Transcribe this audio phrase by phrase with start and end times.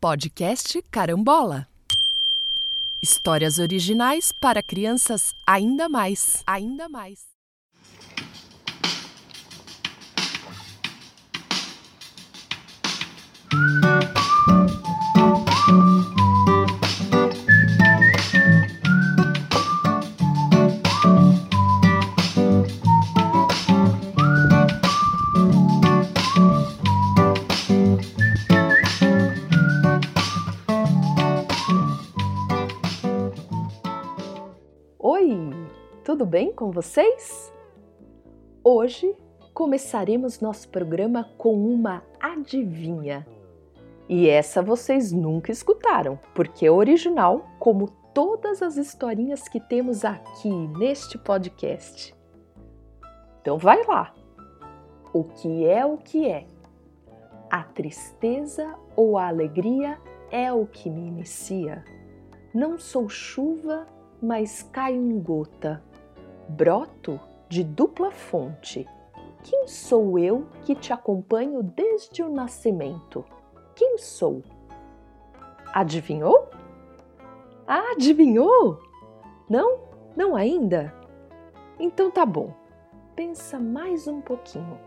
[0.00, 1.66] Podcast Carambola.
[3.02, 7.27] Histórias originais para crianças ainda mais, ainda mais.
[36.58, 37.54] Com vocês?
[38.64, 39.14] Hoje
[39.54, 43.24] começaremos nosso programa com uma adivinha.
[44.08, 50.50] E essa vocês nunca escutaram, porque é original, como todas as historinhas que temos aqui
[50.50, 52.12] neste podcast.
[53.40, 54.12] Então vai lá!
[55.12, 56.44] O que é o que é?
[57.48, 59.96] A tristeza ou a alegria
[60.28, 61.84] é o que me inicia.
[62.52, 63.86] Não sou chuva
[64.20, 65.82] mas caio em gota.
[66.48, 68.86] Broto de dupla fonte.
[69.44, 73.24] Quem sou eu que te acompanho desde o nascimento?
[73.74, 74.42] Quem sou?
[75.72, 76.48] Adivinhou?
[77.66, 78.80] Ah, adivinhou?
[79.48, 79.78] Não?
[80.16, 80.94] Não ainda?
[81.78, 82.52] Então tá bom.
[83.14, 84.78] Pensa mais um pouquinho.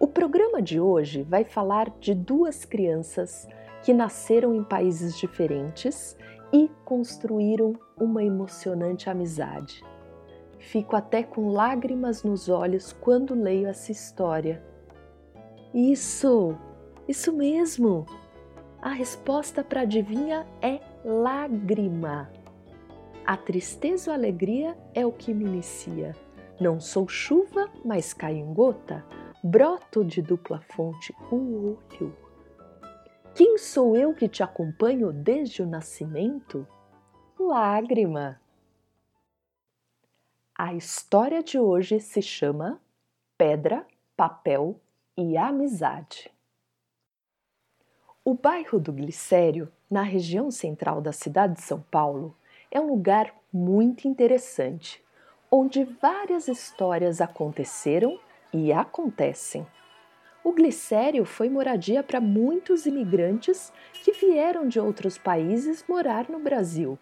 [0.00, 3.46] O programa de hoje vai falar de duas crianças
[3.84, 6.16] que nasceram em países diferentes
[6.52, 9.84] e construíram uma emocionante amizade.
[10.62, 14.62] Fico até com lágrimas nos olhos quando leio essa história.
[15.74, 16.56] Isso,
[17.08, 18.06] isso mesmo!
[18.80, 22.30] A resposta para adivinha é lágrima.
[23.26, 26.14] A tristeza ou alegria é o que me inicia.
[26.60, 29.04] Não sou chuva, mas caio em gota.
[29.42, 32.16] Broto de dupla fonte o olho.
[33.34, 36.66] Quem sou eu que te acompanho desde o nascimento?
[37.38, 38.41] Lágrima.
[40.64, 42.80] A história de hoje se chama
[43.36, 43.84] Pedra,
[44.16, 44.80] Papel
[45.16, 46.30] e Amizade.
[48.24, 52.36] O bairro do Glicério, na região central da cidade de São Paulo,
[52.70, 55.02] é um lugar muito interessante,
[55.50, 58.16] onde várias histórias aconteceram
[58.52, 59.66] e acontecem.
[60.44, 66.96] O glicério foi moradia para muitos imigrantes que vieram de outros países morar no Brasil.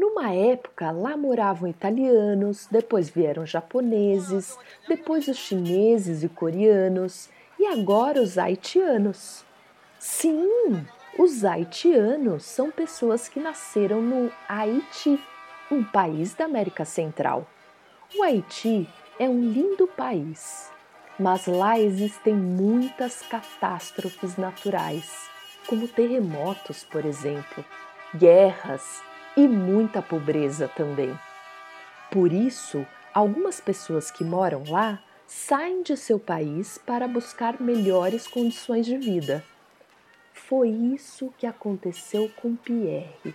[0.00, 7.28] Numa época, lá moravam italianos, depois vieram japoneses, depois os chineses e coreanos
[7.58, 9.44] e agora os haitianos.
[9.98, 10.86] Sim,
[11.18, 15.22] os haitianos são pessoas que nasceram no Haiti,
[15.70, 17.46] um país da América Central.
[18.16, 18.88] O Haiti
[19.18, 20.72] é um lindo país
[21.18, 25.28] mas lá existem muitas catástrofes naturais,
[25.66, 27.62] como terremotos, por exemplo,
[28.14, 29.02] guerras
[29.36, 31.16] e muita pobreza também.
[32.10, 38.84] Por isso, algumas pessoas que moram lá saem de seu país para buscar melhores condições
[38.84, 39.44] de vida.
[40.32, 43.34] Foi isso que aconteceu com Pierre.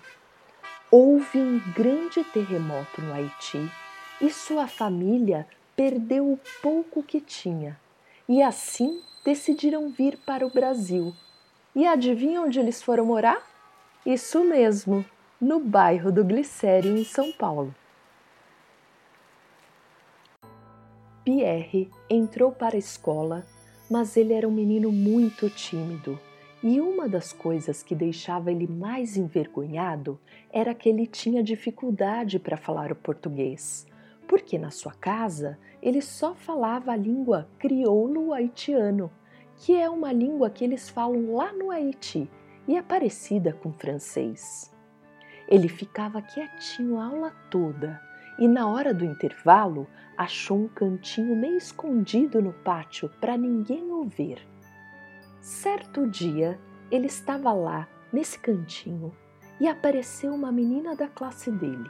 [0.92, 3.72] Houve um grande terremoto no Haiti
[4.20, 7.80] e sua família perdeu o pouco que tinha
[8.28, 11.14] e assim decidiram vir para o Brasil.
[11.76, 13.42] E adivinha onde eles foram morar?
[14.06, 15.06] Isso mesmo,
[15.40, 17.74] no bairro do Glicério, em São Paulo.
[21.24, 23.46] Pierre entrou para a escola,
[23.90, 26.20] mas ele era um menino muito tímido.
[26.64, 30.20] E uma das coisas que deixava ele mais envergonhado
[30.52, 33.88] era que ele tinha dificuldade para falar o português
[34.28, 39.12] porque na sua casa ele só falava a língua crioulo haitiano,
[39.58, 42.30] que é uma língua que eles falam lá no Haiti
[42.68, 44.75] e é parecida com francês.
[45.48, 48.02] Ele ficava quietinho a aula toda
[48.40, 54.40] e, na hora do intervalo, achou um cantinho meio escondido no pátio para ninguém ouvir.
[55.42, 56.60] Certo dia,
[56.90, 59.14] ele estava lá, nesse cantinho,
[59.60, 61.90] e apareceu uma menina da classe dele.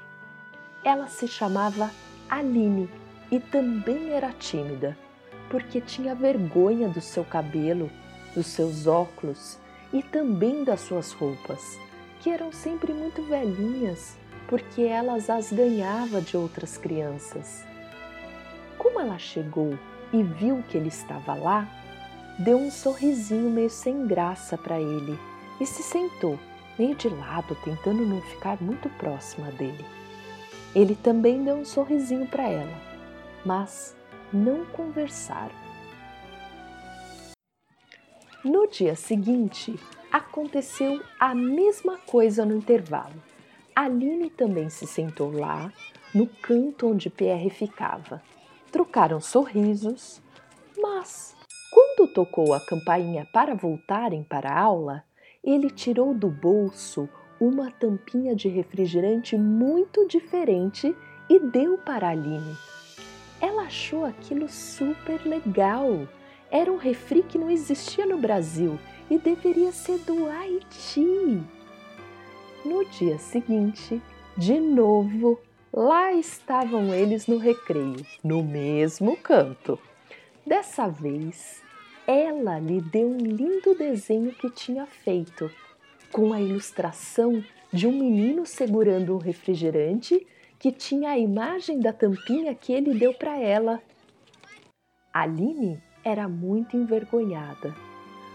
[0.84, 1.90] Ela se chamava
[2.30, 2.90] Aline
[3.32, 4.98] e também era tímida,
[5.50, 7.90] porque tinha vergonha do seu cabelo,
[8.34, 9.58] dos seus óculos
[9.94, 11.80] e também das suas roupas,
[12.26, 14.18] que eram sempre muito velhinhas,
[14.48, 17.64] porque elas as ganhava de outras crianças.
[18.80, 19.78] Como ela chegou
[20.12, 21.70] e viu que ele estava lá,
[22.40, 25.20] deu um sorrisinho meio sem graça para ele
[25.62, 26.40] e se sentou,
[26.80, 29.86] meio de lado, tentando não ficar muito próxima dele.
[30.74, 32.82] Ele também deu um sorrisinho para ela,
[33.46, 33.96] mas
[34.34, 35.54] não conversaram.
[38.44, 39.80] No dia seguinte,
[40.16, 43.22] Aconteceu a mesma coisa no intervalo.
[43.76, 45.74] Aline também se sentou lá,
[46.14, 48.24] no canto onde Pierre ficava.
[48.72, 50.22] Trocaram sorrisos,
[50.78, 51.36] mas
[51.70, 55.04] quando tocou a campainha para voltarem para a aula,
[55.44, 60.96] ele tirou do bolso uma tampinha de refrigerante muito diferente
[61.30, 62.56] e deu para Aline.
[63.42, 66.08] Ela achou aquilo super legal.
[66.56, 68.80] Era um refri que não existia no Brasil
[69.12, 71.44] e deveria ser do Haiti.
[72.64, 74.02] No dia seguinte,
[74.38, 75.38] de novo,
[75.74, 79.78] lá estavam eles no recreio, no mesmo canto.
[80.48, 81.62] Dessa vez,
[82.08, 85.52] ela lhe deu um lindo desenho que tinha feito,
[86.10, 87.44] com a ilustração
[87.74, 90.26] de um menino segurando um refrigerante
[90.58, 93.84] que tinha a imagem da tampinha que ele deu para ela.
[95.14, 97.74] Aline era muito envergonhada,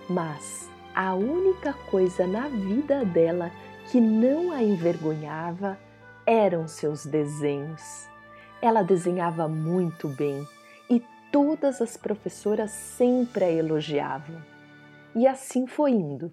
[0.08, 3.52] mas a única coisa na vida dela
[3.90, 5.78] que não a envergonhava
[6.26, 8.08] eram seus desenhos.
[8.60, 10.46] Ela desenhava muito bem
[10.90, 11.00] e
[11.30, 14.42] todas as professoras sempre a elogiavam.
[15.14, 16.32] E assim foi indo.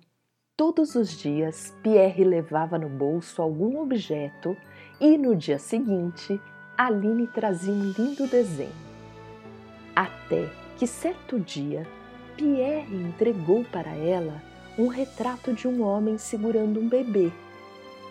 [0.56, 4.58] Todos os dias, Pierre levava no bolso algum objeto
[5.00, 6.42] e no dia seguinte,
[6.76, 8.88] Aline trazia um lindo desenho.
[9.96, 11.88] Até que certo dia,
[12.36, 14.42] Pierre entregou para ela
[14.78, 17.32] um retrato de um homem segurando um bebê.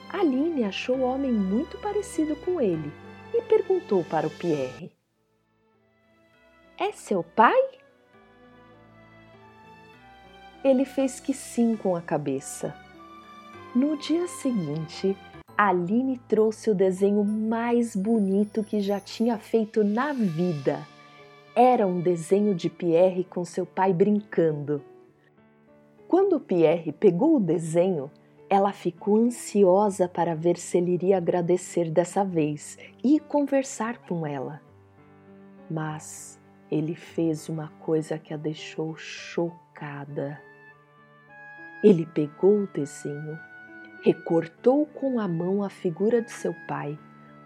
[0.09, 2.93] Aline achou o homem muito parecido com ele
[3.33, 4.91] e perguntou para o Pierre:
[6.77, 7.61] É seu pai?
[10.65, 12.75] Ele fez que sim com a cabeça.
[13.73, 15.17] No dia seguinte,
[15.57, 20.85] Aline trouxe o desenho mais bonito que já tinha feito na vida.
[21.59, 24.85] Era um desenho de Pierre com seu pai brincando.
[26.07, 28.11] Quando Pierre pegou o desenho,
[28.47, 34.61] ela ficou ansiosa para ver se ele iria agradecer dessa vez e conversar com ela.
[35.71, 36.39] Mas
[36.71, 40.39] ele fez uma coisa que a deixou chocada.
[41.83, 43.39] Ele pegou o desenho,
[44.03, 46.99] recortou com a mão a figura de seu pai,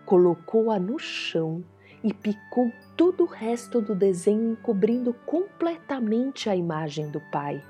[0.05, 1.62] colocou-a no chão
[2.03, 7.64] e picou todo o resto do desenho, encobrindo completamente a imagem do pai.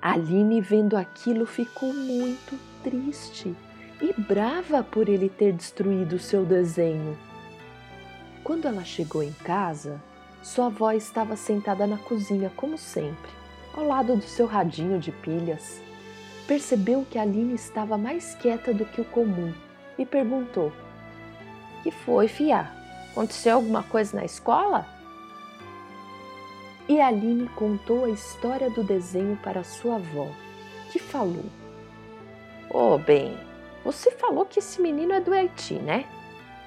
[0.00, 3.56] Aline, vendo aquilo, ficou muito triste
[4.00, 7.18] e brava por ele ter destruído seu desenho.
[8.44, 10.00] Quando ela chegou em casa,
[10.44, 13.32] sua avó estava sentada na cozinha, como sempre,
[13.74, 15.82] ao lado do seu radinho de pilhas
[16.46, 19.52] percebeu que Aline estava mais quieta do que o comum
[19.98, 20.72] e perguntou:
[21.82, 22.77] Que foi, fia?
[23.12, 24.86] Aconteceu alguma coisa na escola?
[26.88, 30.28] E Aline contou a história do desenho para sua avó,
[30.90, 31.44] que falou:
[32.70, 33.36] Ô oh, bem,
[33.84, 36.06] você falou que esse menino é do Haiti, né?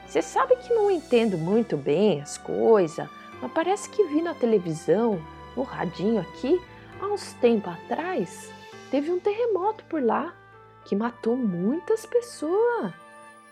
[0.08, 3.08] Você sabe que não entendo muito bem as coisas,
[3.42, 5.22] mas parece que vi na televisão,
[5.56, 6.62] no radinho aqui,
[7.00, 8.52] há uns tempos atrás,
[8.92, 10.34] teve um terremoto por lá
[10.86, 12.94] que matou muitas pessoas.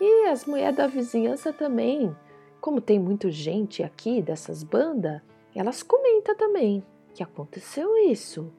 [0.00, 2.16] E as mulheres da vizinhança também.
[2.60, 5.22] Como tem muita gente aqui dessas bandas,
[5.54, 6.84] elas comentam também
[7.14, 8.52] que aconteceu isso.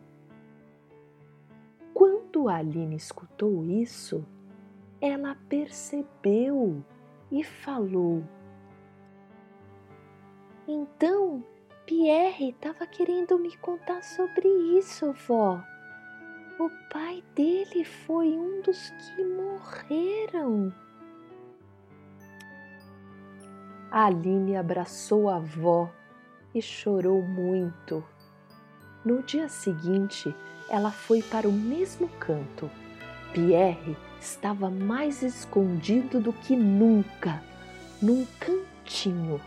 [1.93, 4.25] Quando a Aline escutou isso,
[4.99, 6.83] ela percebeu
[7.31, 8.23] e falou:
[10.67, 11.43] Então,
[11.85, 14.47] Pierre estava querendo me contar sobre
[14.77, 15.61] isso, vó.
[16.59, 20.73] O pai dele foi um dos que morreram.
[23.91, 25.91] A Aline abraçou a avó
[26.55, 28.03] e chorou muito.
[29.03, 30.33] No dia seguinte,
[30.69, 32.71] ela foi para o mesmo canto.
[33.33, 37.43] Pierre estava mais escondido do que nunca,
[38.01, 39.41] num cantinho.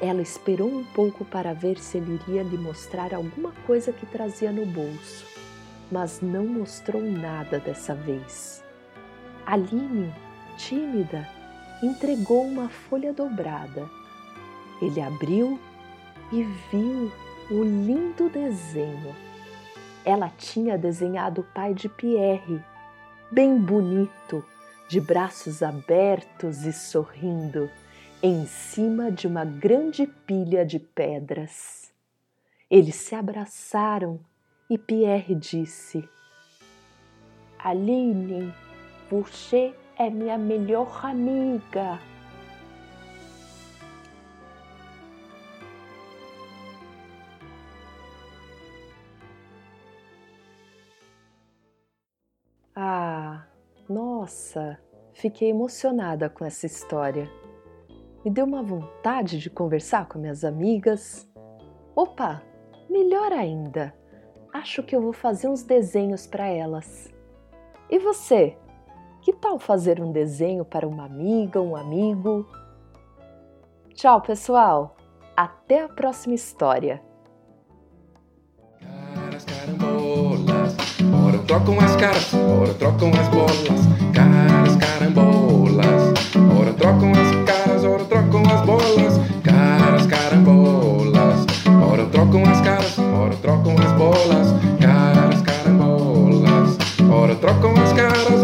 [0.00, 4.52] Ela esperou um pouco para ver se ele iria lhe mostrar alguma coisa que trazia
[4.52, 5.36] no bolso
[5.90, 8.64] mas não mostrou nada dessa vez.
[9.44, 10.12] Aline,
[10.56, 11.28] tímida,
[11.82, 13.88] entregou uma folha dobrada.
[14.80, 15.58] Ele abriu
[16.32, 17.12] e viu
[17.50, 19.14] o lindo desenho.
[20.04, 22.62] Ela tinha desenhado o pai de Pierre,
[23.30, 24.44] bem bonito,
[24.88, 27.68] de braços abertos e sorrindo,
[28.22, 31.92] em cima de uma grande pilha de pedras.
[32.70, 34.20] Eles se abraçaram
[34.68, 36.08] e Pierre disse:
[37.58, 38.52] Aline,
[39.10, 41.98] você é minha melhor amiga.
[53.88, 54.76] Nossa,
[55.12, 57.30] fiquei emocionada com essa história.
[58.24, 61.30] Me deu uma vontade de conversar com minhas amigas.
[61.94, 62.42] Opa,
[62.90, 63.94] melhor ainda,
[64.52, 67.08] acho que eu vou fazer uns desenhos para elas.
[67.88, 68.58] E você?
[69.26, 72.46] Que tal fazer um desenho para uma amiga, um amigo?
[73.92, 74.94] Tchau, pessoal!
[75.36, 77.02] Até a próxima história!
[78.80, 80.76] Caras, carambolas,
[81.26, 83.80] ora trocam as caras, ora trocam as bolas.
[84.14, 86.02] Caras, carambolas,
[86.56, 89.14] ora trocam as caras, ora trocam as bolas.
[89.42, 91.46] Caras, carambolas,
[91.90, 94.46] ora trocam as caras, ora trocam as bolas.
[94.80, 96.78] Caras, carambolas,
[97.10, 98.35] ora trocam as caras,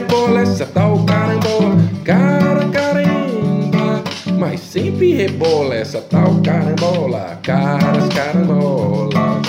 [0.00, 1.76] rebola essa tal carambola.
[2.04, 4.02] Cara, caramba,
[4.38, 7.38] mas sempre rebola essa tal carambola.
[7.42, 9.46] Caras, carambolas,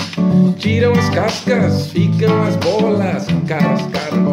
[0.58, 3.26] tiram as cascas, ficam as bolas.
[3.46, 4.31] Caras, carambolas,